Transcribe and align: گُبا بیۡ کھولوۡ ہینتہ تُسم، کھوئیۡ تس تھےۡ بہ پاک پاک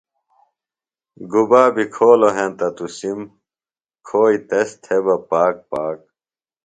گُبا 1.31 1.63
بیۡ 1.73 1.89
کھولوۡ 1.93 2.33
ہینتہ 2.35 2.67
تُسم، 2.75 3.19
کھوئیۡ 4.07 4.41
تس 4.49 4.69
تھےۡ 4.83 5.01
بہ 5.05 5.15
پاک 5.29 5.55
پاک 5.69 5.97